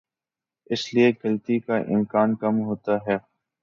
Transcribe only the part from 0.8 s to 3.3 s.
لیے غلطی کا امکان کم ہوتا ہے۔